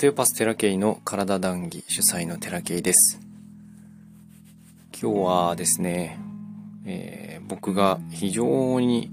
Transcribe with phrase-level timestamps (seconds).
[0.00, 3.20] テオパステラケイの体談義主催のテラケイです。
[4.98, 6.18] 今日はですね、
[6.86, 9.10] えー、僕が非常に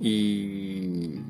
[0.00, 1.20] いい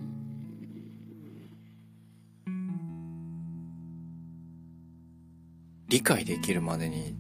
[5.91, 7.15] 理解できるまでに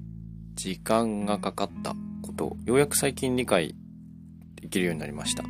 [0.54, 3.74] 時間がかかったことようやく最近理解
[4.54, 5.44] できるようになりました。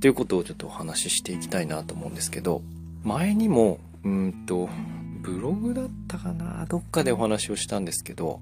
[0.00, 2.62] ということをちょっとお話ししていきたいなと思うんですけど、
[3.02, 4.70] 前にも、うんと、
[5.24, 6.66] ブログだったかな？
[6.66, 8.40] どっかでお話をしたんですけど、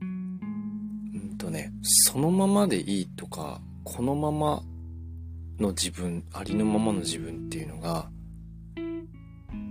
[0.00, 4.62] うんとね、そのままでいいとか、このまま
[5.58, 8.08] の自分、ありのままの自分っていうのが、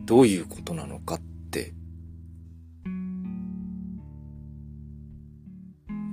[0.06, 1.74] どういうことなのかって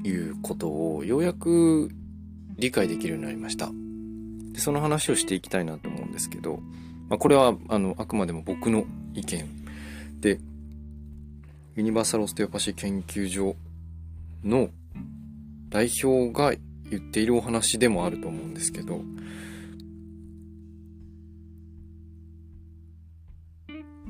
[0.03, 1.91] いうことをようやく
[2.57, 3.71] 理解できるようになりました。
[4.53, 6.61] でその話をしていきたいなと思うんですけど、
[7.11, 9.49] まあ、これはあのあくまでも僕の意見。
[10.21, 10.39] で
[11.75, 13.57] ユニバーサルオステオパシー研究所
[14.43, 14.71] の
[15.69, 16.55] 代表が
[16.91, 19.01] 言っているお話でもあると思うんですけど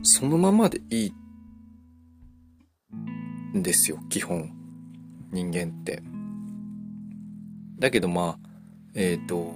[0.03, 1.13] そのままでいい
[3.59, 4.53] んですよ基本。
[5.33, 6.03] 人間って。
[7.79, 8.49] だけどまあ
[8.95, 9.55] えっ、ー、と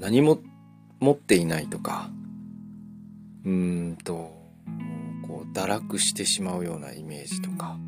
[0.00, 0.38] 何も
[1.00, 2.10] 持っていないとか、
[3.44, 4.37] うーんと、
[5.52, 7.78] 堕落してしまうようなイメージとか、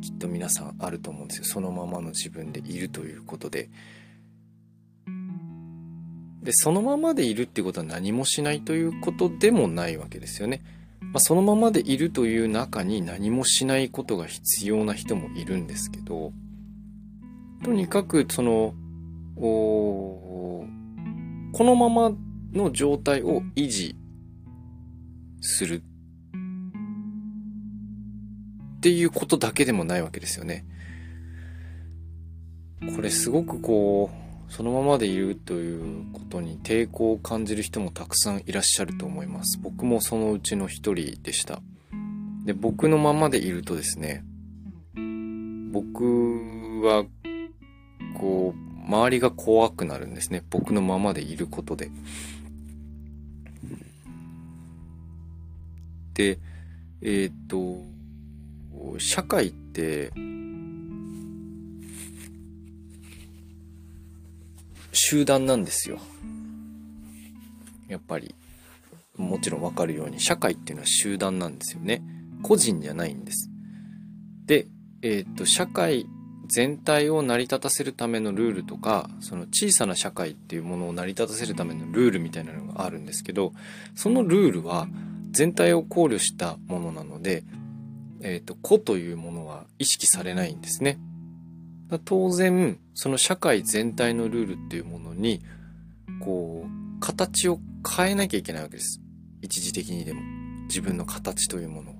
[0.00, 1.44] きっと皆さんあると思うんですよ。
[1.44, 3.70] そのままの自分でいるということで。
[6.42, 10.62] で、そのままでいるっていうことは何もしないということでもないわけですよね。
[11.00, 16.32] まあ、そのままでいるという中に何もしないことが必要な人もいるんですけど、
[17.64, 18.74] とにかくその、
[19.36, 20.66] こ
[21.52, 22.12] のまま
[22.52, 23.96] の状態を維持
[25.40, 25.82] する
[28.86, 30.64] っていうことだけでもないわけですよね。
[32.94, 34.10] これすごくこ
[34.48, 39.58] う、そのままでいるということに抵抗を感じる人もたくさんいらっしゃると思います。
[39.60, 41.62] 僕もそのうちの一人でした。
[42.44, 44.22] で、僕のままでいるとですね、
[45.72, 46.04] 僕
[46.84, 47.06] は、
[48.16, 50.44] こう、周りが怖くなるんですね。
[50.48, 51.90] 僕のままでいることで。
[56.14, 56.38] で、
[57.02, 57.95] えっ、と、
[58.98, 60.12] 社会って、
[64.92, 65.98] 集団なんですよ。
[67.88, 68.34] やっぱり、
[69.16, 72.02] もちろんわかるように、社会っていうのは集団なんですよね。
[72.42, 73.50] 個人じゃないんです。
[74.46, 74.66] で、
[75.02, 76.06] えっ、と、社会
[76.48, 83.52] 全体を成り立たせるためのルールとかその小さな社会っていうものを成り立たせるためのルールみたいなのがあるんですけど
[83.96, 84.86] そのルールは
[85.36, 87.44] 全体を考慮したものなので、
[88.22, 90.98] えっ、ー、と個というものは意識されないんですね。
[92.04, 95.40] 当然その社会全体のルールっていうものに
[96.20, 99.00] こう形を変えなきゃいけないわけです。
[99.42, 100.20] 一時的にでも
[100.68, 101.94] 自分の形というものを。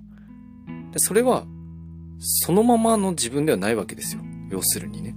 [0.92, 1.46] でそれは
[2.18, 4.22] そのままの自分ではないわけですよ。
[4.50, 5.14] 要するにね。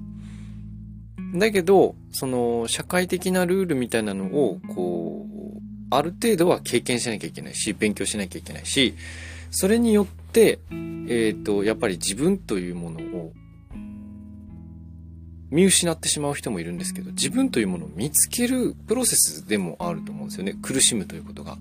[1.35, 5.61] だけど、その社会的なルールみたいなのを、こう、
[5.91, 8.95] ある程度は経験しなきゃいけないし、勉強しなきゃいけないし、
[9.51, 10.07] それによっ、
[10.37, 13.33] えっ、ー、と、やっぱり自分というものを
[15.49, 20.55] 見失ってしまう人もいるんですけど、自分というものを見つけるプロセスでもあると思うんですよね。
[20.61, 21.57] 苦しむということが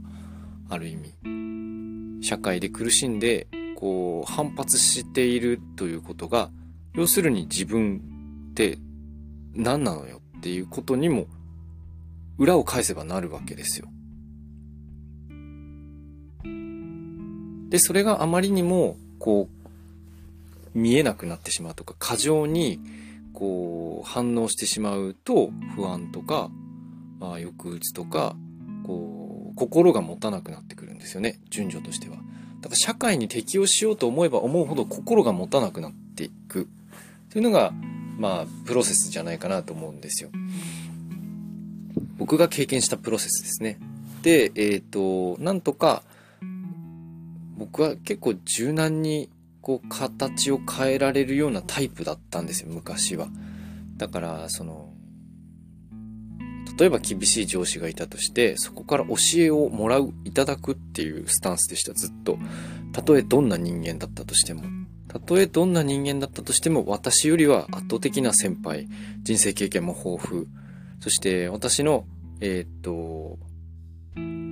[0.69, 2.25] ある意味。
[2.27, 3.47] 社会で苦しんで、
[3.77, 6.50] こう、反発しているということが、
[6.95, 8.03] 要するに自分
[8.50, 8.79] って
[9.55, 11.27] 何なのよっていうことにも
[12.39, 13.89] 裏を返せばなるわけですよ。
[17.69, 19.49] で、それがあまりにもこ
[20.75, 22.81] う見えなくなってしまうとか過剰に
[23.33, 26.50] こう反応してしまうと不安とか、
[27.20, 28.37] まあ、抑うつとか
[28.85, 32.17] こう心が持たなくなってくるんですよね順序としては。
[32.61, 36.69] だから社会に適応しようと思えば思うほど心が持たなくなっていく
[37.31, 37.73] というのが、
[38.19, 40.31] まあ、プロセスじゃないかなと思うんですよ。
[42.17, 43.79] 僕が経験したプロセスですね。
[44.23, 46.03] で、えっ、ー、と、なんとか、
[47.58, 49.28] 僕は結構柔軟に
[49.60, 53.28] こう形を変えられるようなタイプだったんですよ、昔は。
[53.96, 54.94] だから、その、
[56.78, 62.38] 例えば厳しい上司がいたとして、そこから教えをもらう、いただくっていうスタンスでした、ずっと。
[62.93, 64.62] たとえどんな人間だったとしても。
[65.08, 68.88] たとえどんな人間だったとしても私よりは圧倒的な先輩、
[69.22, 70.46] 人生経験も豊富、
[71.00, 72.06] そして私の、
[72.40, 73.38] えー、っと、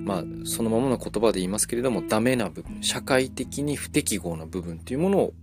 [0.07, 5.33] まあ、そのままの言葉で言いますけれども、ダメな部分、社会的に不適合な部分っていうものを、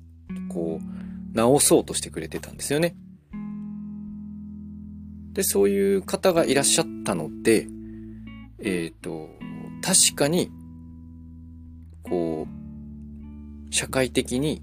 [0.48, 2.96] こう、直そうとしてくれてたんですよね。
[5.34, 7.66] で、そういう方がいらっしゃったので、
[8.58, 9.28] えっ、ー、と、
[9.82, 10.50] 確かに、
[12.02, 14.62] こう、社会的に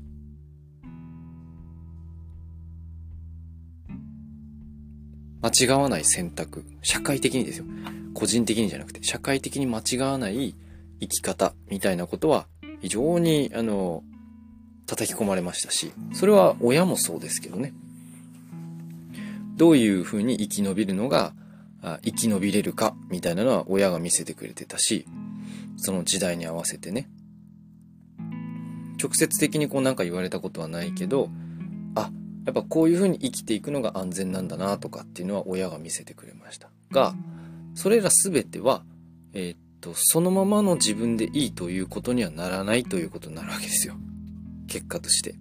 [5.43, 6.65] 間違わない選択。
[6.81, 7.65] 社会的にですよ。
[8.13, 10.55] 個人的にじゃなくて、社会的に間違わない
[10.99, 12.47] 生き方みたいなことは、
[12.81, 14.03] 非常に、あの、
[14.85, 17.73] 叩き込まれましたし、それは親もそうですけどね。
[19.55, 21.33] どういうふうに生き延びるのが、
[22.03, 25.05] 生き延びれるか、みたいなのは親が見せてくれてたし、
[25.77, 27.09] その時代に合わせてね。
[29.01, 31.29] 直接的にこうなんか言われたことはないけど、
[31.95, 32.11] あ、
[32.45, 37.13] やっぱこういうふうに生きていくのが安全なんだなとかっていうのは親が見せてくれましたが
[37.73, 38.83] それら全ては
[39.33, 43.95] えー、っとそのままの自分でいいということにはならないということになるわけですよ。
[44.67, 45.35] 結果として。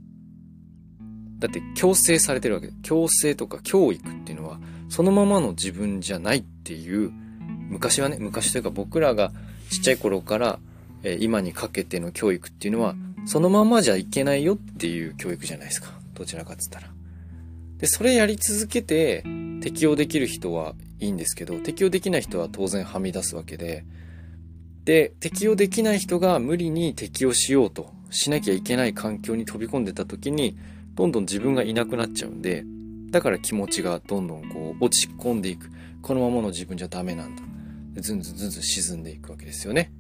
[1.38, 2.69] だって強制されてるわけ。
[2.69, 7.11] で強制とか教育っていうのはそのままの自分じゃないっていう
[7.71, 9.32] 昔はね昔というか僕らが
[9.71, 10.59] ちっちゃい頃から、
[11.05, 15.91] え、今にかけての教育っていうのはそのままじゃいけないよっていう教育じゃないですか。
[16.15, 16.88] どちらかっつったら。
[17.79, 19.25] で、それやり続けて
[19.62, 23.85] 適用できる人はいいんですけど、適用できない人は当然はみ出すわけで、
[24.85, 30.56] で、適用できない人が無理に適用しようとしなきゃいけない環境に飛び込んでた時に、
[30.94, 32.64] どんどん自分がいなくなっちゃうんで、
[33.11, 35.70] だから気持ちがどんどんこう落ち込んでいく。
[36.02, 37.43] このままの自分じゃダメなんだ。
[38.00, 39.93] ずんずんずんずん沈んでいくわけですよね。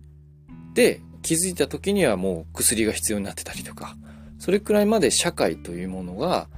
[0.74, 3.96] で、気づいた時にはもう薬が必要になってたりとか、
[4.38, 6.48] それくらいまで社会というものが、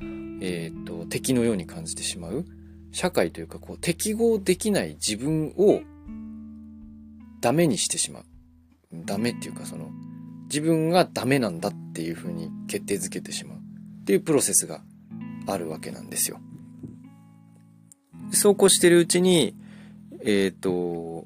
[0.40, 2.44] えっ、と、敵のように感じてしまう。
[2.92, 5.80] 社会というか、こう、適合できない自分を
[7.40, 8.24] ダメにしてしまう。
[8.92, 9.90] ダメっていうか、その、
[10.44, 13.58] 自分がダメなんだっていうふうに決定づけてしまう。
[13.58, 14.82] っていうプロセスが
[15.46, 16.38] あるわけなんですよ。
[18.32, 19.56] そうこうしてるうちに、
[20.20, 21.24] えっ、ー、と、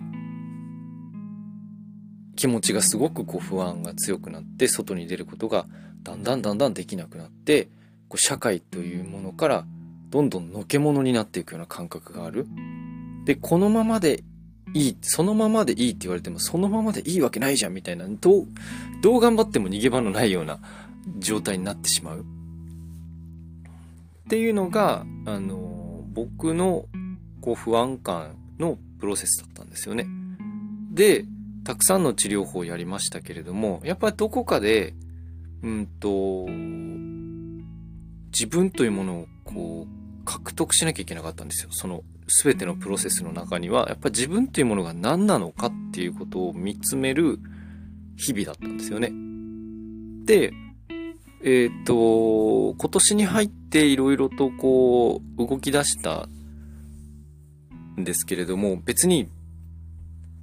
[2.37, 5.67] 気持ちがすごくこう不安が強くなって外に出ることが
[6.03, 7.69] だんだんだんだんできなくなって
[8.09, 9.65] こう社会というものから
[10.11, 12.47] どんどんのけ者になっていくような感覚がある。
[13.25, 14.23] で、このままで
[14.75, 18.47] いい、そのままでいいって言われても、そのままでいいわけないじゃんみたいな、どう、
[19.03, 20.59] どう頑張っても逃げ場のないような
[21.19, 22.21] 状態になってしまう。
[22.21, 22.23] っ
[24.29, 26.87] ていうのが、あの、僕の
[27.41, 30.07] こう不安感のプロセスだったんですよね。
[30.93, 31.25] で、
[31.65, 34.95] たくさんの治療法をやりましたけれども、やっぱりどこかで
[35.63, 36.47] うんと、
[38.39, 41.71] 自分というものをこう、獲得しなきゃいけなかったんですよ。
[41.73, 42.03] その
[42.43, 47.39] 全てのプロセスの中には、やっぱ自分というものが何なのかっていうことを見つめる
[48.17, 49.11] 日々だったんですよね。
[50.27, 50.53] で、
[51.43, 56.29] えっ、ー、と、今年に入っていろいろとこう、動き出した
[57.99, 59.31] んですけれども、別に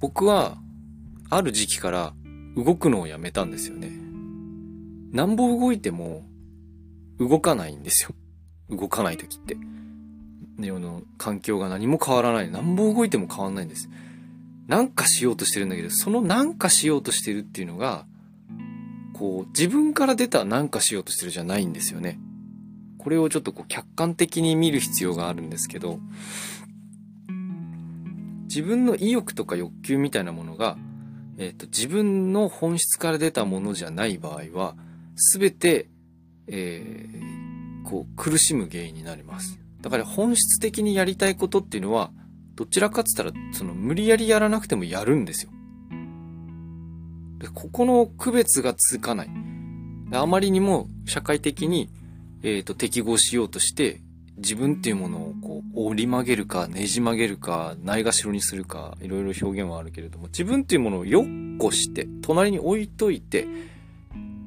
[0.00, 0.58] 僕は
[1.30, 2.12] ある時期から
[2.56, 3.92] 動くのをやめたんですよね。
[5.12, 6.24] なんぼ動いても
[7.18, 8.14] 動かないんですよ。
[8.70, 9.56] 動かない時って。
[10.58, 12.50] 世の環境が何も変わらない。
[12.50, 13.88] なんぼ動いても変わんないんです。
[14.66, 18.06] なんかしようとしてるんだけど、そのなんかしようとしてるっていうのが、
[19.12, 22.18] こう、自分から出たなんかしようとしてるじゃないんですよね。
[22.98, 25.98] これをちょっとこう客観的に見る必要があるんですけど、
[28.44, 30.78] 自分の意欲とか欲求みたいなものが、
[31.38, 34.76] えっ、と、自分の本質から出たものじゃない場合は、
[35.16, 35.88] すべて、
[36.46, 39.58] えー、こう、苦しむ原因になります。
[39.80, 42.10] だから本質的にやりたいことっていうのは、
[42.54, 45.50] どちらかっつったら、その無理やりやらなくてもやるんですよ。
[47.38, 49.30] でここの区別がつかない。
[50.12, 51.90] あまりにも社会的に、
[52.42, 54.00] えっ、ー、と、適合しようとして、
[54.36, 61.24] 自分っていうものをこう折り曲げるかねじ曲げるかないがしろにするかいろいろ表現はあるけれども自分っていうものをよっ
[61.58, 63.46] こして隣に置いといて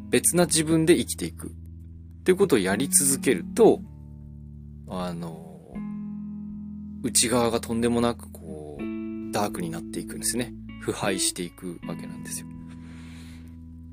[0.10, 1.54] 別な自分で生きていく
[2.28, 3.80] っていうことをやり続けると、
[4.90, 5.74] あの、
[7.02, 10.54] 内側がとんでもなくこう、ダークになっていくんですね。
[10.82, 12.48] 腐敗していくわけなんですよ。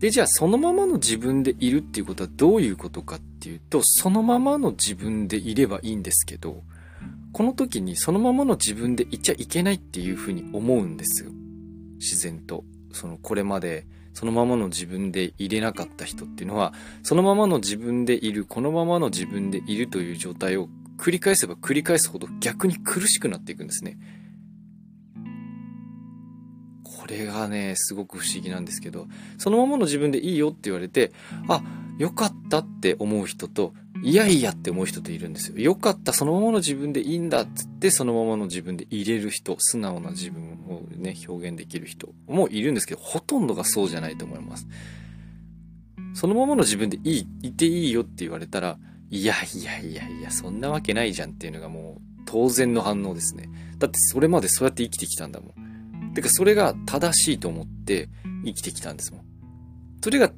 [0.01, 6.65] で、じゃあそのままの自分でいるっていうことはどういうことかっていうと、そのままの自分でいればいいんですけど、
[7.33, 11.31] この時にそのままの自分でいちゃいけないっていうふうに思うんですよ。
[12.01, 12.65] 自然と。
[12.91, 23.99] そのこれまでそのままの自分でいれなかった人っていうのは、そのままの自分でいる、このままの自分でいるという状態を繰り返せば繰り返すほど逆に苦しくなっていくんですね。
[26.83, 31.13] これがね、すごく不思議なんですけど、そのままの自分でいいよって言われて、
[31.49, 31.63] あ、
[31.99, 35.57] よかったって思う人と、いやいやって思う人といるんですよ。
[35.57, 44.69] よかった、そのままの自分でいいんだっつって、そのままの自分で入れる人、素直な自分をね、表現できる人もいるんですけど、ほとんどがそうじゃないと思います。
[46.13, 53.49] そのままの自分でいい、いていいよって言われたら、いやいやいやいや、そんなわけないじゃんっていうのがもう当然の反応ですね。
[53.79, 55.55] だってそれまでそうやって生きてきたんだも
[56.11, 56.13] ん。
[56.13, 58.11] てかそれが正しいと思って
[58.45, 59.25] 生きてきたんですもん。
[60.03, 60.31] それが、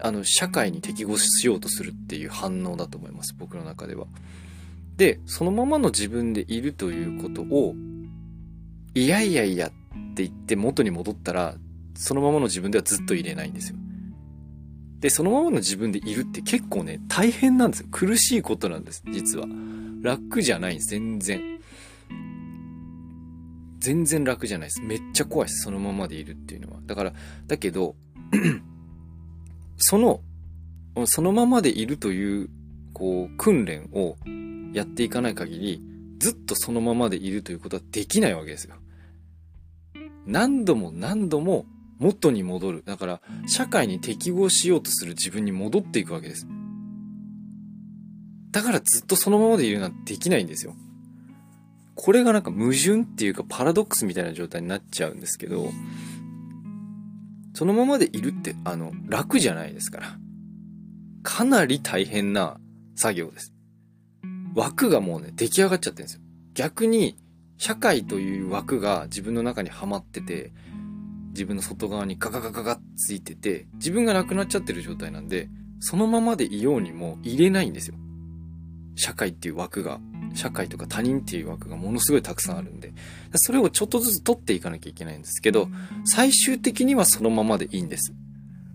[0.00, 3.34] あの、社会に適合しようとするっていう反応だと思います。
[3.38, 4.06] 僕の中では。
[4.96, 7.74] で、そのままの自分でいるということを、
[8.94, 9.70] いやいやいやっ
[10.14, 11.56] て言って元に戻ったら、
[11.94, 13.76] そのままの自分ではずっといれないんですよ。
[15.00, 17.88] で、そのままの自分でいるって結構ね、大変なんですよ。
[17.90, 19.46] 苦しいことなんです、実は。
[20.02, 21.60] 楽じゃないんです、全然。
[23.78, 24.80] 全然楽じゃないです。
[24.82, 26.80] めっちゃ怖いです、そのままでいるっていうのは。
[26.84, 27.12] だから、
[27.46, 27.94] だけど、
[29.78, 30.20] その、
[31.06, 32.50] そのままでいるという、
[32.92, 34.16] こう、訓練を
[34.72, 35.82] やっていかない限り、
[36.18, 38.74] ずっとそのままでいるということはできないわけですよ。
[40.26, 41.64] 何度も何度も
[41.98, 42.82] 元に戻る。
[42.84, 46.46] だから、社会に適合しようとする自分に戻っていくわけです。
[48.50, 50.74] だからずっとそのままでいるなんてできないんですよ。
[51.94, 55.70] これがなんか矛盾っていうかパラドックスみたいな状態になっちゃうんですけど、
[57.58, 60.16] そのままでいるって、あの、楽じゃないですから。
[61.24, 62.60] かなり大変な
[62.94, 63.52] 作業です。
[64.54, 66.20] 枠がもうね、出来上がっちゃってるんですよ。
[66.54, 67.18] 逆に、
[67.56, 70.52] 社会という枠が自分の中にはまってて、
[71.30, 75.48] 自分の外側にガガガガガッついてて、自分がなくなっちゃってる状態なんで、
[75.80, 77.96] そのままでいようにも入れないんですよ。
[78.94, 79.98] 社会っていう枠が、
[80.34, 82.92] 社会とか他人っていう枠がものすごいたくさんあるんで、
[83.34, 85.68] それをちょっとずつ取っていかなきゃいけないんですけど、
[86.04, 88.12] 最終的にはそのままでいいんです。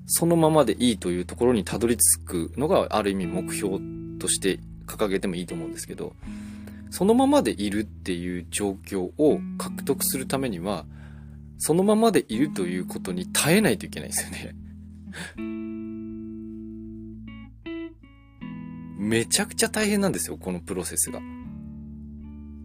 [0.06, 3.80] そのままでいいというところにたどり着くのがある意味目標
[4.20, 6.16] として掲げてもいいと思うんですけど、
[6.90, 10.86] そのままでいるっていう状況を獲得するためには、
[11.58, 14.56] そのままでいるということに耐えないといけないんですよね。
[18.98, 21.20] めちゃくちゃ大変なんですよ、このプロセスが。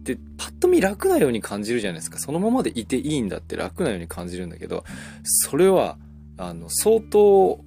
[0.09, 2.17] で、パッと見楽なように感じるじゃないですか。
[2.17, 4.83] そのままでいていいんだって楽なように感じるんだけど、
[5.23, 5.99] それは、
[6.37, 7.63] あの、相当、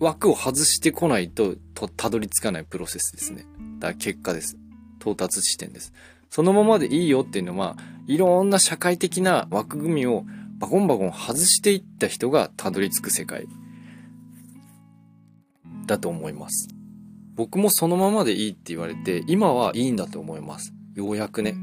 [0.00, 3.44] 枠を外してこないと、と、たどり着かないプロセスですね。
[3.78, 4.56] だから結果です。
[5.00, 5.92] 到達地点です。
[6.30, 10.24] そのままでいいよっていうのは、いろんな社会的な枠組みを
[10.58, 13.46] バコンバコン外していった人がたどり着く世界
[15.86, 16.77] だと思います。
[17.38, 20.74] 僕もそのままでいいって言われて、今はいいんだと思います。
[20.96, 21.54] ようやくね。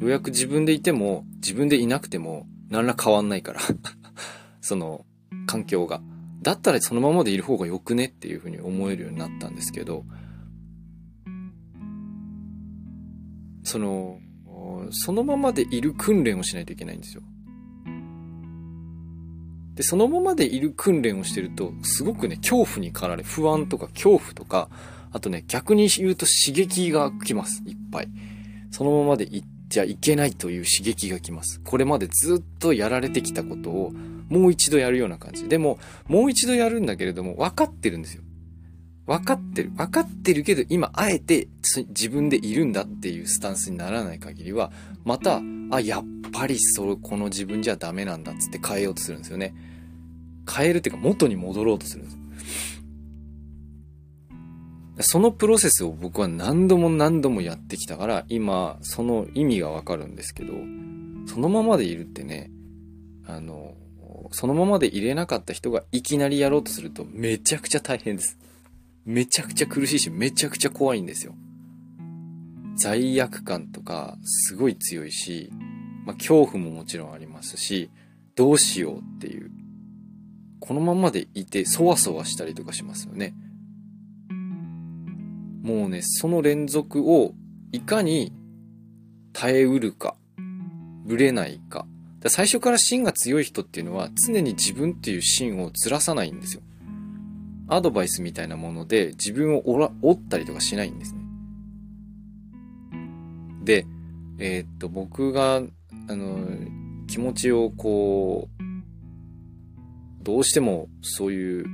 [0.00, 3.60] ようやく自分でいても、自分でいなくても、何ら変わんないから
[4.62, 5.04] その、
[5.46, 6.00] 環境が。
[6.40, 10.06] だったらそのままでいる方がよくねっていうふうに思えるようになったんですけど、
[13.62, 14.20] その、
[14.90, 17.22] そのままでいる訓練をしないといけないんですよ。
[19.74, 24.70] で、そのままでいる訓練をしてると、すごくね、恐怖に駆られ、不安とか恐怖とか、
[25.12, 27.62] あとね、逆に言うと刺激が来ます。
[27.66, 28.08] いっぱい。
[28.70, 31.60] そのままでいっちゃいけないという刺激が来ます。
[31.64, 33.92] これまでずっとやられてきたことを、
[34.28, 35.48] もう一度やるような感じ。
[35.48, 38.22] でも、もう一度やるんだけれども、分かってるんですよ。
[39.06, 39.70] 分かってる。
[39.70, 41.48] 分かってるけど、今、あえて
[41.88, 44.70] 自分でいるんだっていうスタンスにならない限りは、
[45.04, 49.52] また、あ、やっぱりそれ、この自分じゃダメなんだっつって変えようとするんですよね。
[50.48, 52.18] 変えるっていうか、元に戻ろうとするんです。
[55.02, 60.54] そのプロセスを僕は何度も何度もやってきたから、今、その意味がわかるんですけど、
[61.26, 62.50] そのままでいるってね、
[63.26, 63.74] あの、
[64.32, 68.38] そのままでいれなかった人がいきなりやろうとするとめちゃくちゃ大変です。
[69.04, 71.34] めちゃくちゃ苦しいし、めちゃくちゃ怖いんですよ。
[72.76, 75.50] 罪悪感とか、すごい強いし、
[76.04, 77.90] まあ、恐怖ももちろんありますし、
[78.36, 79.50] どうしようっていう。
[80.60, 83.34] このままでいて、そわそわしたりとかしますよね。
[85.62, 87.34] もうね、その連続を、
[87.72, 88.32] いかに
[89.32, 90.16] 耐えうるか、
[91.04, 91.86] ぶれないか。
[92.26, 96.62] 最初から芯が強い人っていうのは、常に自分っていう芯をずらさないんですよ。
[97.68, 101.20] アドバイスみたいなもので自分を折ったりとかしないんですね。
[103.62, 103.86] で、
[104.38, 105.62] えー、っと、僕が、
[106.08, 106.48] あの、
[107.06, 111.66] 気持ちをこう、どうしてもそういう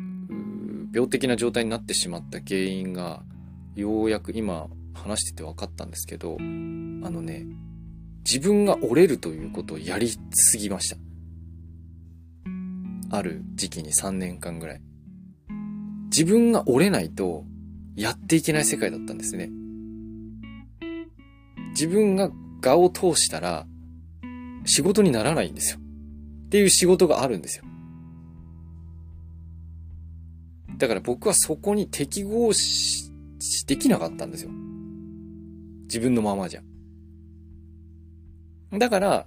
[0.92, 3.22] 病的な状態になってしまった原因が、
[3.76, 7.46] ようやく今話してて分かったんですけど、あのね、
[8.24, 10.96] 自分が折れるということをやりすぎました。
[13.10, 14.82] ある時期に3年間ぐらい。
[16.06, 17.44] 自分が折れないと
[17.94, 19.50] やっていけない世界だったんですね。
[21.70, 22.30] 自分が
[22.62, 23.66] 画を通したら
[24.64, 25.78] 仕事にならないんですよ。
[26.46, 27.64] っていう仕事があるんですよ。
[30.78, 33.05] だから僕はそこに適合し、
[33.66, 34.50] できなかったんですよ。
[35.84, 36.62] 自分のままじゃ。
[38.72, 39.26] だから、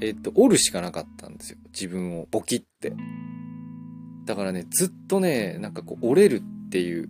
[0.00, 1.58] えっと、折るしかなかったんですよ。
[1.72, 2.92] 自分をボキって。
[4.24, 7.08] だからね、ずっとね、なんかこう折れるっていう、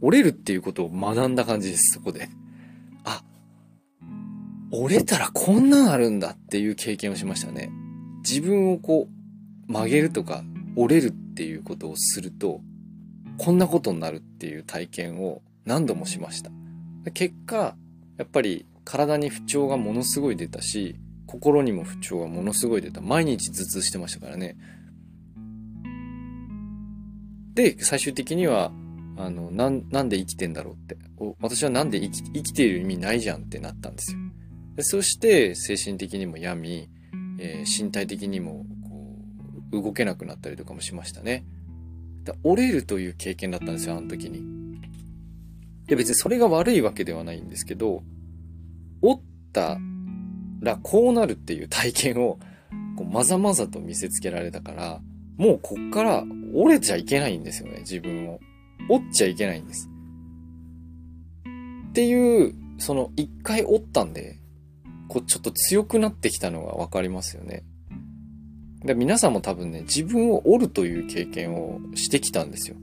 [0.00, 2.28] 折れるっていうことを学んだ感じです、そこで。
[3.04, 3.22] あ、
[4.72, 7.70] 折れたらこんなんあるんだっていう経験をしましたね。
[8.24, 9.08] 自分をこ
[9.68, 10.44] う曲げるとか
[10.76, 12.60] 折れるっていうことをすると、
[13.38, 16.50] こんなことになるっていう体験を何度もしました。
[17.12, 17.76] 結果、
[18.18, 23.00] やっぱり体に不調がものすごい出たし、心にも不調がものすごい出た。
[23.00, 24.56] 毎日頭痛してましたからね。
[27.54, 28.72] で、最終的には、
[29.16, 30.96] あの、な、なんで生きてんだろうって。
[31.40, 34.18] 私はなんで生き生きている意味ないじゃんってなったんですよ。
[34.76, 36.88] でそして、精神的にも病み、
[37.38, 39.18] えー、身体的にも、こ
[39.70, 41.44] う、動けなくなったりとかもしましたね。
[42.24, 44.61] だ折れるという経験だったんですよ、あの時に。
[45.92, 48.02] で、別にそれが悪いわけではないんですけど、
[49.02, 49.20] 折っ
[49.52, 49.76] た
[50.62, 52.38] らこうなるっていう体験を、
[52.96, 55.02] こうまざまざと見せつけられたから、
[55.36, 58.40] もうこっから折れちゃいけないんですよね、自分を。
[58.88, 59.90] 折っちゃいけないんです。
[61.90, 64.38] っていう、その一回折ったんで、
[65.08, 67.64] こうちょっと強くなってきたのがわかりますよね。
[68.82, 72.78] で皆さんも多分ね、自分を折るという経験をしてきたんですよ。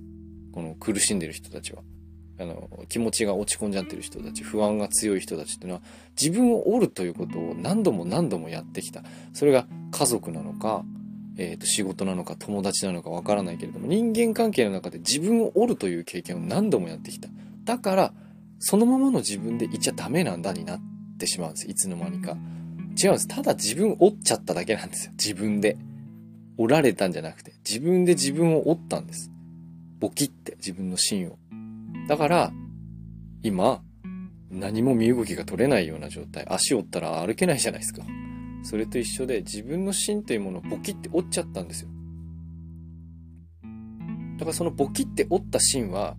[0.54, 1.82] この苦しんでる人たちは。
[2.40, 5.82] あの、気持ちが落ち込んじゃってる人たち、不安が強い人たちっていうのは、
[6.20, 9.04] 自分を折るということを何度も何度もやってきた。
[9.34, 10.84] それが家族なのか、
[11.38, 17.30] えっ、ー、と、仕事なのか友達なのかわからないけれども、人間関係の中で自分を折るという経験を何度もやってきた。
[17.66, 18.14] だから、
[18.60, 20.80] そのままの自分でいちゃダメなんだになっ
[21.18, 21.68] てしまうんです。
[21.68, 22.38] いつの間にか。
[23.02, 23.28] 違うんです。
[23.28, 25.12] ただ自分を折っちゃっただけなんですよ。
[25.18, 25.78] 自分で。
[26.58, 29.32] 折られたんじゃなくて、自分で自分を折ったんです。
[30.00, 31.38] ボキって自分の芯を。
[32.10, 32.52] だから、
[33.44, 33.84] 今、
[34.50, 36.44] 何も身動きが取れないような状態。
[36.50, 38.04] 足折ったら歩けないじゃないですか。
[38.64, 41.90] それと一緒で自分の芯というものをボキって折っちゃったんですよ。
[44.40, 46.18] だからそのボキって折った芯は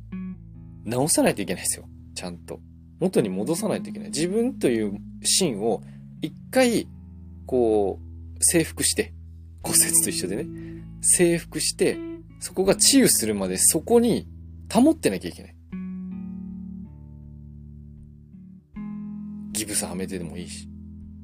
[0.84, 1.88] 直さないといけないですよ。
[2.14, 2.60] ちゃんと。
[3.00, 4.08] 元に戻さないといけない。
[4.10, 5.82] 自分という芯を
[6.22, 6.86] 一回、
[7.46, 9.12] こう、征服して、
[9.64, 10.46] 骨折と一緒でね、
[11.00, 11.98] 征服して、
[12.38, 14.28] そこが治癒するまでそこに
[14.72, 15.56] 保ってなきゃいけない。
[19.80, 20.68] スはめてでもいいし。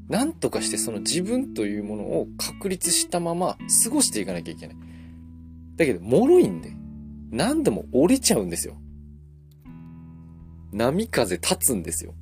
[0.09, 4.77] なんとかしてその自分というものを確立したまま過ごしていかなきゃいけない。
[5.77, 6.73] だけど、脆いんで、
[7.31, 8.77] 何度も折れちゃうんですよ。
[10.73, 12.15] 波風立つんですよ。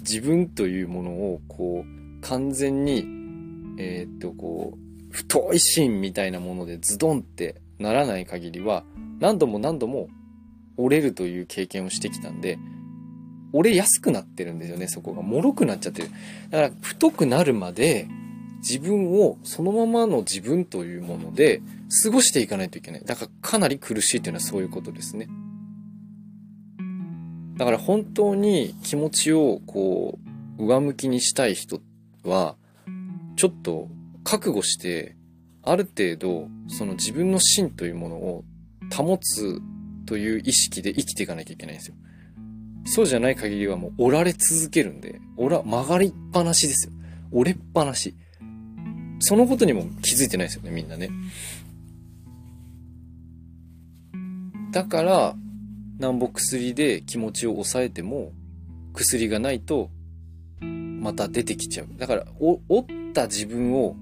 [0.00, 3.04] 自分というものを、こう、完全に、
[3.78, 8.84] えー、っと、こう、太い芯みたいなものでズドンってならない限りは、
[9.18, 10.08] 何度も何度も
[10.76, 12.58] 折れるという経験をしてきたんで、
[13.52, 15.22] 折れやすくなってるんですよね、そこが。
[15.22, 16.10] 脆くなっちゃってる。
[16.50, 18.08] だから、太くなるまで、
[18.60, 21.62] 自分をそのままの自分というもので
[22.04, 23.04] 過ごしていかないといけない。
[23.04, 25.28] だからかなり苦しいというのはそういうことですね。
[27.56, 30.18] だから本当に気持ちをこ
[30.58, 31.80] う上向きにしたい人
[32.24, 32.56] は
[33.36, 33.88] ちょっと
[34.24, 35.16] 覚悟して
[35.62, 38.44] ある程度その自分の芯というものを
[38.94, 39.60] 保つ
[40.06, 41.94] という意識で生きていかなきゃいけないんですよ。
[42.84, 46.92] そうじゃない限りはもう折られ続けるんで、折ら、曲がりっぱなしですよ。
[47.30, 48.14] 折れっぱなし。
[49.20, 51.10] そのことにも気づいてないですよね、みんなね。
[54.72, 55.34] だから、
[55.98, 58.32] なんぼ薬で気持ちを抑えても、
[58.94, 59.90] 薬がないと、
[60.60, 61.88] また出てきちゃう。
[61.98, 63.96] だから、折った自分を、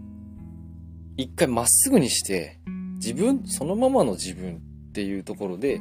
[1.17, 2.59] 一回まっすぐにして、
[2.95, 4.57] 自分、そのままの自分
[4.91, 5.81] っていうところで、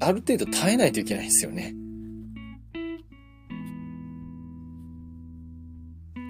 [0.00, 1.74] ある程度耐えないといけないんですよね。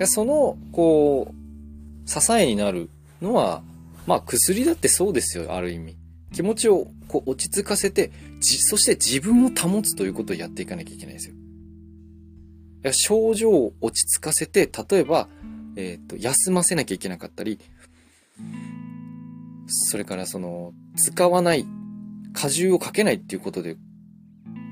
[0.06, 2.90] その、こう、支えになる
[3.22, 3.62] のは、
[4.06, 5.96] まあ薬だってそうですよ、ある意味。
[6.32, 11.34] 気持ちをこう落ち着かせて、そして自分を保つということをやっていかなきゃいけないんですよ。
[12.92, 15.28] 症状を落ち着かせて、例えば、
[15.76, 17.58] えっ、ー、と、休ませなきゃいけなかったり、
[19.66, 21.66] それからその、使わない
[22.34, 23.76] 荷重をかけないっていうことで、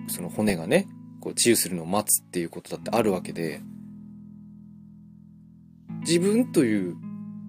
[0.09, 0.89] その骨がね、
[1.21, 3.61] こう治癒するのを待つっていうことだってあるわけで、
[6.01, 6.97] 自分という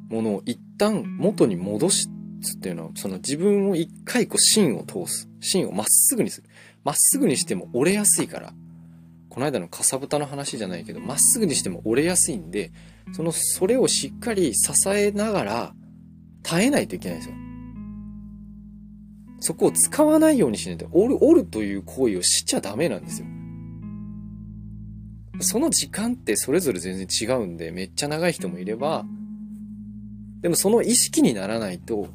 [0.09, 2.09] ものを一旦元に戻す
[2.57, 5.29] っていうのは、その自分を一回こう芯を通す。
[5.39, 6.49] 芯をまっすぐにする。
[6.83, 8.53] まっすぐにしても折れやすいから。
[9.29, 12.71] この間のかさぶたの話じゃないけど、まっすぐにしても折れやすいんで、
[13.13, 15.73] その、それをしっかり支えながら、
[16.41, 17.35] 耐えないといけないんですよ。
[19.49, 23.27] そこを使わないようにしないと、折る、折るという行為をしちゃダメなんですよ。
[25.39, 29.07] その時間ってそれぞれ全然違うんで、めっちゃ長い人もいれば、
[30.41, 32.09] でもその意識にならないと、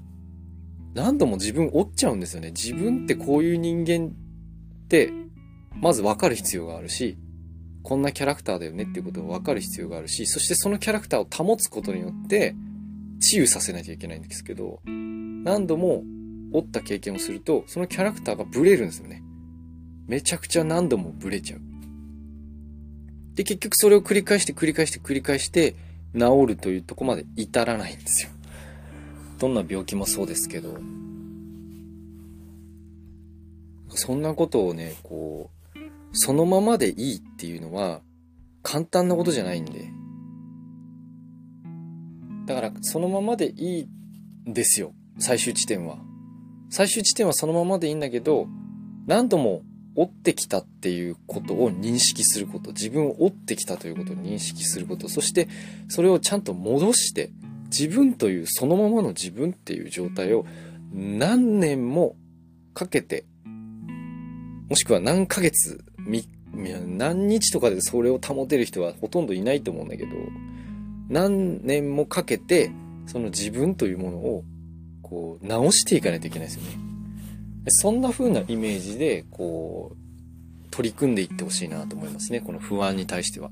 [0.94, 2.53] 何度も自分折っちゃうんですよね。
[2.53, 5.12] 自分ってこういう人間って、
[5.73, 7.18] まず分かる必要があるし、
[7.83, 12.55] こんなキャラクターだよねっていうことを分かる必要があるし、そしてそのキャラクターを保つことによって、
[13.18, 16.05] 治癒させなきゃいけないんですけど、何度も
[16.55, 19.23] 折った経験をすると、そのキャラクターがブレるんですよね。
[20.07, 21.61] めちゃくちゃ何度もブレちゃう。
[23.35, 25.75] で、結局それを繰り返して繰り返して繰り返して、
[26.17, 28.31] 治るというとこまで至らないんですよ。
[29.40, 30.79] どんな病気もそうですけど、
[33.88, 35.79] そんなことをね、こう、
[36.17, 38.01] そのままでいいっていうのは、
[38.62, 39.90] 簡単なことじゃないんで。
[42.47, 43.88] だから、そのままでいい
[44.49, 44.95] んですよ。
[45.19, 45.99] 最終地点は。
[46.75, 48.49] 最終地点はそのままでいいんだけど、
[49.07, 49.63] 何度も
[49.95, 55.47] 追ってきたっていうことを認識すること、自分を追ってきたということを認識すること、そして
[55.87, 57.31] それをちゃんと戻して、
[57.67, 60.47] 自分というそのままの自分っていう状態を
[60.93, 62.17] 何年も
[62.75, 63.25] かけて、
[64.69, 65.85] もしくは何ヶ月、
[66.59, 70.11] 何日とかでそれを保てる人はほとんどいないと思うんだけど、
[71.09, 72.73] 何年もかけて、
[73.07, 74.45] その自分というものを、
[75.14, 76.77] こう、直していかないといけないですよね。
[77.68, 82.40] そんな風なイメージで、こう、取り組んでいってほしいなと思いますね。
[82.40, 83.50] この不安に対しては。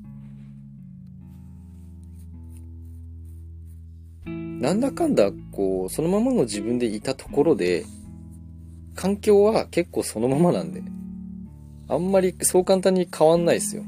[4.26, 7.84] なんだかんだ、こう、そのままの自分でいたところで、
[8.96, 10.82] 環境は結構そのままなんで、
[11.88, 13.84] あんまりそう簡単に変わんないですよ。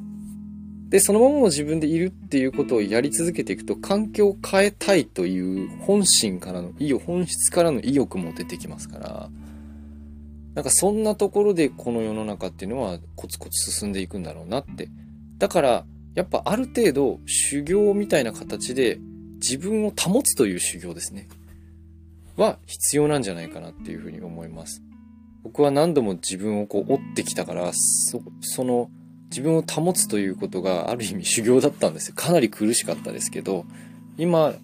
[0.94, 9.28] で、そのままの自分でいるっていうことをやり続けていくと、環境を変えたいという本心からの意欲、本質からの意欲も出てきますから、
[10.54, 14.88] なんかそんなところでこの世の中っていうのはコツコツ進んでいくんだろうなって。
[15.38, 19.00] だから、やっぱある程度修行みたいな形で
[19.42, 21.26] 自分を保つという修行ですね。
[22.36, 24.80] は必要なんじゃないかなっていうふうに思います。
[25.42, 28.90] 僕は何度も自分をこう追ってきたから、そ、その
[29.34, 32.14] 自分を保つということがある意味修行だったんですよ。
[32.14, 33.66] かなり苦しかったですけど、
[34.16, 34.54] 今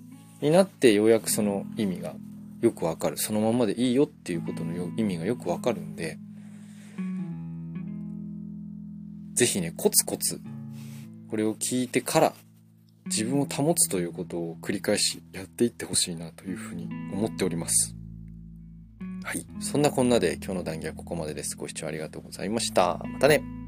[0.40, 2.14] になってようやくその意味が
[2.60, 3.18] よくわかる。
[3.18, 6.18] そのままでいいよっていうことの意味がよくわかるんで、
[9.34, 10.40] ぜひね、コツコツ、
[11.28, 12.32] これを聞いてから
[13.06, 17.96] 自分を保つということを繰り返しやっていってほしいなというふうに思っております。
[19.24, 19.44] はい。
[19.58, 21.56] そんなこんなで今日の談義はここまでです。
[21.56, 23.00] ご視聴ありがとうございました。
[23.04, 23.59] またね。